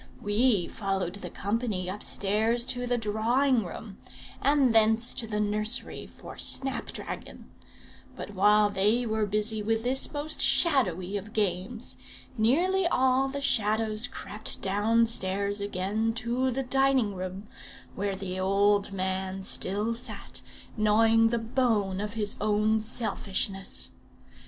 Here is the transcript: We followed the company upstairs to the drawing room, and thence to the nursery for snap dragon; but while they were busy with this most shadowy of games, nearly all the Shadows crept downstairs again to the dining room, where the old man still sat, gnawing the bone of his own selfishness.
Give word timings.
We 0.19 0.67
followed 0.67 1.13
the 1.21 1.29
company 1.29 1.87
upstairs 1.87 2.65
to 2.65 2.87
the 2.87 2.97
drawing 2.97 3.63
room, 3.63 3.99
and 4.41 4.73
thence 4.73 5.13
to 5.13 5.27
the 5.27 5.39
nursery 5.39 6.07
for 6.07 6.39
snap 6.39 6.87
dragon; 6.91 7.51
but 8.15 8.31
while 8.31 8.71
they 8.71 9.05
were 9.05 9.27
busy 9.27 9.61
with 9.61 9.83
this 9.83 10.11
most 10.11 10.41
shadowy 10.41 11.17
of 11.17 11.33
games, 11.33 11.97
nearly 12.35 12.87
all 12.87 13.27
the 13.27 13.43
Shadows 13.43 14.07
crept 14.07 14.63
downstairs 14.63 15.61
again 15.61 16.15
to 16.15 16.49
the 16.49 16.63
dining 16.63 17.13
room, 17.13 17.47
where 17.93 18.15
the 18.15 18.39
old 18.39 18.91
man 18.91 19.43
still 19.43 19.93
sat, 19.93 20.41
gnawing 20.75 21.27
the 21.27 21.37
bone 21.37 22.01
of 22.01 22.13
his 22.15 22.37
own 22.41 22.79
selfishness. 22.81 23.91